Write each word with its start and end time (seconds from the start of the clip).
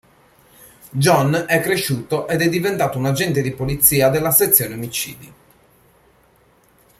John 0.93 1.45
è 1.47 1.59
cresciuto 1.59 2.27
ed 2.27 2.41
è 2.41 2.49
diventato 2.49 2.97
un 2.97 3.05
agente 3.05 3.43
di 3.43 3.51
polizia 3.51 4.09
della 4.09 4.31
sezione 4.31 4.73
omicidi. 4.73 5.33